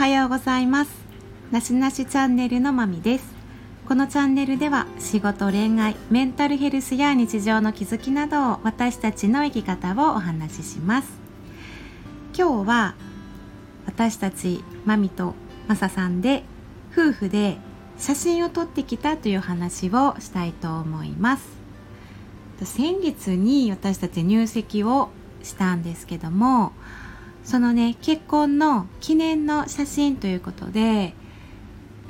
[0.00, 0.90] はようございます。
[1.50, 3.34] なしなしチャンネルのまみです。
[3.86, 11.12] このチャンネルでは仕事恋愛メンタルヘルスや日常の気づきなどを私たちの生き方をお話しします。
[12.34, 12.94] 今日は
[13.84, 15.34] 私たちまみと
[15.68, 16.44] まささんで
[16.92, 17.58] 夫婦で
[17.98, 21.46] 写真を撮ってきたという話をしたいと思います。
[22.64, 25.10] 先月に私たち入籍を
[25.42, 26.72] したんですけども
[27.44, 31.14] そのね結婚の記念の写真ということで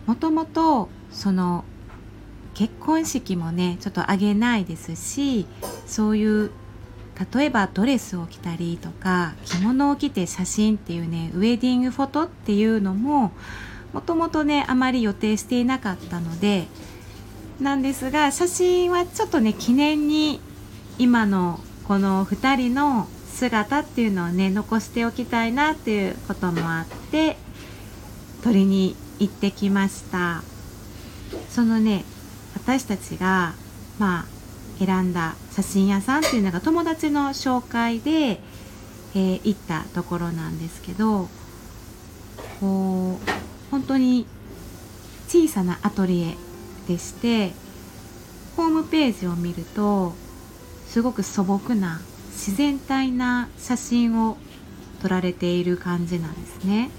[0.07, 1.65] もともとその
[2.55, 5.47] 結婚式もねちょっとあげないですし
[5.87, 6.51] そういう
[7.35, 13.33] 例えばドレスを着たりとか着物を着て写真っていうねウェディングフォトっていうのも
[13.93, 16.67] もともとねあまり予定していなかったので
[17.61, 20.41] なんですが写真はちょっとね記念に
[20.99, 27.37] 今のこの2人の姿っていうのをね残しておきたいなっていうこともあって
[28.43, 30.43] 撮りに行ってきました。
[31.49, 32.05] そのね
[32.55, 33.55] 私たちが
[33.99, 34.41] まあ
[34.85, 41.29] 選んだ写真屋さんっていうのが友達の紹介で、えー、行ったところなんですけど
[42.61, 44.27] こう本当に
[45.29, 46.37] 小さなアトリエ
[46.89, 47.53] でして
[48.57, 50.13] ホームページを見ると
[50.87, 52.01] すごく素朴な
[52.33, 54.37] 自然体な写真を
[55.03, 56.91] 撮られている感じなんですね。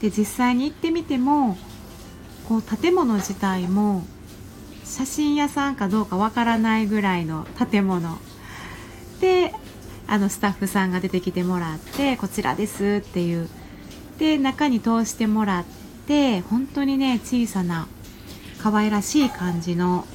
[0.00, 1.56] で実際に行ってみても
[2.48, 4.04] こう建物自体も
[4.84, 8.18] 写真屋さんかどうかわからないぐらいの建物
[9.20, 9.52] で
[10.06, 13.48] あのスタッフさんが出てきてもらってこちらですっていう
[14.18, 15.64] で中に通してもらっ
[16.06, 17.86] て本当にね小さな
[18.62, 20.06] 可愛らしい感じの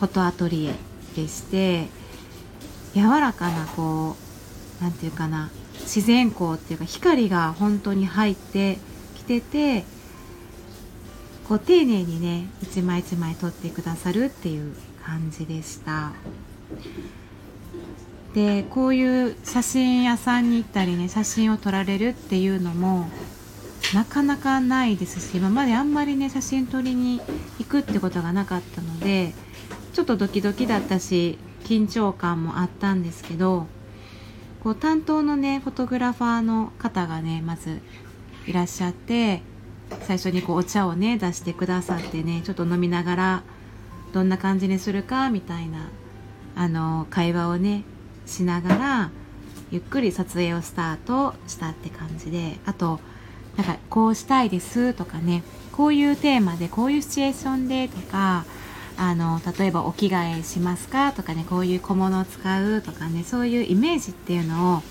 [0.00, 0.74] フォトアトリエ
[1.14, 1.88] でして
[2.94, 4.16] 柔らかなこ
[4.80, 8.78] う何て言うかな自然光っていうか光が本当に入って
[9.16, 9.84] きてて
[11.48, 14.74] こう丁寧にね一枚一枚撮ってくださるっていう
[15.04, 16.12] 感じでした。
[18.34, 23.10] でこういう写真屋さんに行ったりね写真を撮られるっていうのも
[23.92, 27.20] なかなかないですし今まであんまりね写真撮りに
[27.58, 29.34] 行くってことがなかったので
[29.92, 33.66] ちょっとドキドキだったし緊張感もあったんですけど
[34.62, 37.80] こう担当のねフォトグラファーの方がねまず
[38.46, 39.42] いらっしゃって
[40.02, 43.42] 最初にこうお茶をね出してくださってねちょっと飲みながら
[44.12, 45.88] どんな感じにするかみたいな
[46.54, 47.84] あの会話をね
[48.26, 49.10] しながら
[49.70, 53.00] ゆっくり撮影をスタートしたって感じであと
[53.56, 55.42] なんかこうしたいですとかね
[55.72, 58.44] こういうテーマでこういうシチュエーションでとか
[59.02, 64.82] あの例えばお着替えしますかとかねこういう小物を使うとかねそういうイメージっていうのを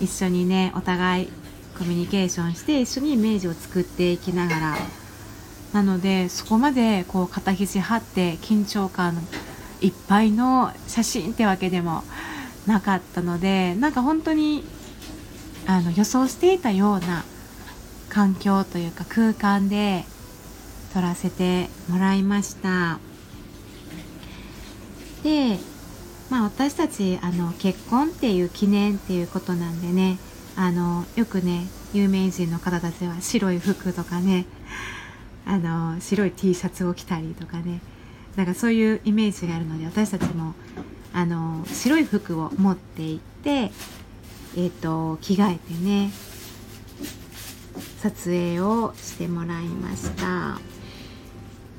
[0.00, 1.28] 一緒にねお互い
[1.78, 4.76] コミュニケーションして一緒にイメージを作っていきながら。
[5.74, 9.26] なのでそこまでこう肩肘張って緊張感
[9.80, 12.04] いっぱいの写真ってわけでも
[12.64, 14.62] なかったのでなんか本当に
[15.66, 17.24] あの予想していたような
[18.08, 20.04] 環境というか空間で
[20.92, 23.00] 撮らせてもらいました。
[25.24, 25.58] で
[26.30, 30.18] まあ私たちあの結婚っていう記念っていうことなんでね
[30.54, 34.46] あのよくね有名人の方たちは白い服とかね
[35.46, 37.80] あの白い T シャツを着たりとかね
[38.36, 40.54] なんかそういうイメージがあるので私たちも
[41.12, 43.70] あの白い服を持って行って、
[44.56, 46.10] えーと、着替えてね
[47.98, 50.58] 撮影をしてもらいました。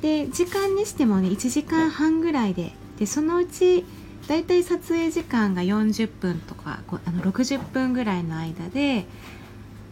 [0.01, 3.85] で時間にしてもね1時間半ぐらいででそのうち
[4.27, 9.05] だいたい撮影時間が40分とかあの60分ぐらいの間で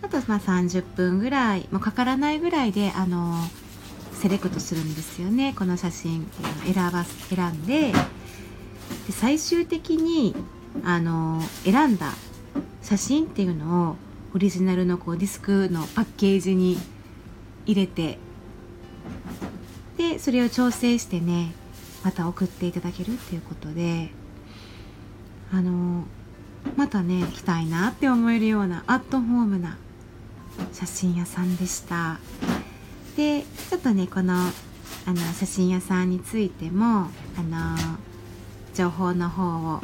[0.01, 3.35] あとまあ30分ぐらいもうかからないぐらいであの
[4.13, 5.53] セレクトするんですよね。
[5.57, 6.29] この写真
[6.65, 7.97] 選ば選んでで
[9.11, 10.35] 最終的に
[10.83, 12.13] あの選んだ
[12.81, 13.95] 写真っていうのを
[14.35, 16.77] オリジナルのこうディスクのパッケージに
[17.65, 18.17] 入れて
[19.97, 21.53] でそれを調整してね
[22.03, 24.11] また送っていただけるっていうことで
[25.51, 26.03] あの
[26.75, 29.77] またね来たいなって思えるようなアットホームな
[30.71, 32.19] 写真屋さんでした。
[33.15, 34.33] でちょっとねこの
[35.05, 37.07] あの写真屋さんについてもあ
[37.43, 37.75] の
[38.73, 39.81] 情報の方を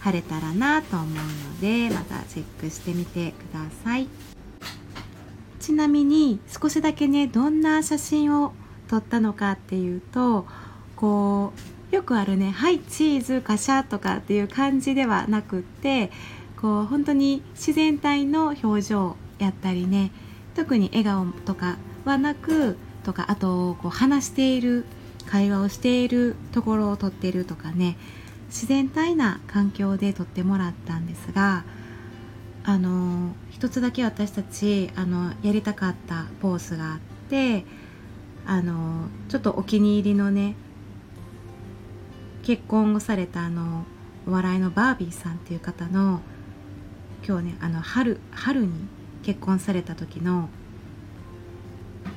[0.00, 4.08] 貼れたらなと思うのでまたチェックしてみてください。
[5.60, 8.52] ちなみに少しだけねどんな写真を
[8.88, 10.46] 撮ったのかっていうと
[11.04, 11.52] こ
[11.92, 16.10] うよくあるね「はいチーズカシャ」とかっていう感じではなくって
[16.56, 20.12] こう本当に自然体の表情やったりね
[20.54, 24.86] 特に笑顔とかはなくとかあとこう話している
[25.26, 27.98] 会話をしているところを撮ってるとかね
[28.46, 31.64] 自然体な環境で撮ってもらったんですが
[32.64, 36.98] あの一つだけ私たちあのやりたかったポーズがあっ
[37.28, 37.66] て
[38.46, 40.56] あのちょっとお気に入りのね
[42.44, 43.86] 結婚をされたあの
[44.28, 46.20] お笑いのバービーさんっていう方の
[47.26, 48.72] 今日ねあの春春に
[49.22, 50.50] 結婚された時の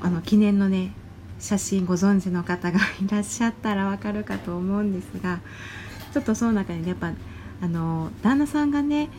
[0.02, 0.92] あの記念のね
[1.40, 5.40] 写真ご存知の方がいらっしゃったらわかるかと思うんですが
[6.14, 7.14] ちょっとその中にねやっぱ
[7.62, 9.10] あの旦那さんがね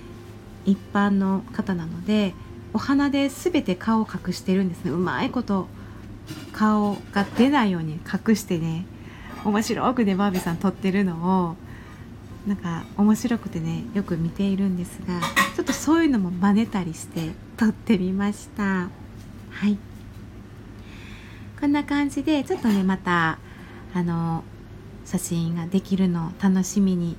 [0.66, 2.34] 一般の方なので
[2.74, 4.90] お花で全て顔を隠してるんですね。
[4.90, 5.68] うまいこと
[6.52, 8.84] 顔が出ないように隠してね
[9.44, 11.56] 面白くねバービーさん撮ってるのを
[12.46, 15.20] なんか面白くてねよく見ているんですが
[15.54, 18.62] ちょっとそういうのも真似たりして撮ってみました。
[18.62, 18.88] は
[19.66, 19.76] い。
[21.60, 23.38] こんな感じでちょっとねまた
[23.92, 24.44] あの
[25.04, 27.16] 写真ができるのを楽しみに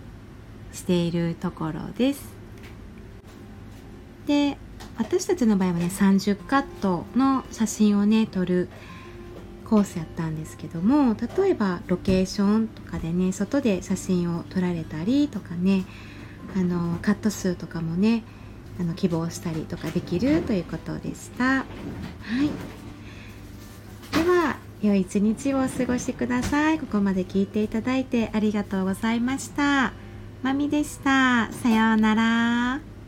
[0.72, 2.24] しているところです。
[4.26, 4.58] で
[4.98, 8.70] 私たちの場合はね30カットの写真をね撮る
[9.70, 15.86] コースやったんですけども例えばロケーションとかでね外で写真を撮られたりとかね
[16.56, 18.24] あのカット数とかもね
[18.80, 21.44] あの希望したりとかできるということでした。
[21.44, 22.50] はい。
[24.24, 26.80] では良い一日をお過ごしください。
[26.80, 29.92] ここまで聞いていただいてありがとうございました。
[30.42, 31.52] まみでした。
[31.52, 32.99] さようなら。